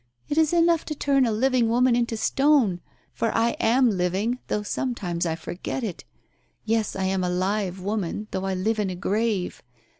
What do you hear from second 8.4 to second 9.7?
I live in a grave.